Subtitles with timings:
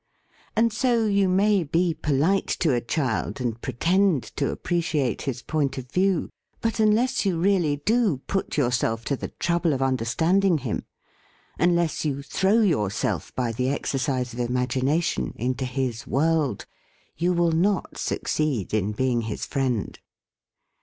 [0.55, 5.77] And so you may be polite to a child, and pretend to appreciate his point
[5.77, 10.57] of view; but, unless you really do put yourself to the trouble of understand ing
[10.57, 10.85] him,
[11.59, 16.65] unless you throw yourself, by the exercise of imagination, into his world,
[17.15, 19.99] you will not succeed in being his friend.